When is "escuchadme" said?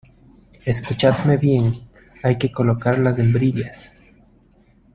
0.65-1.37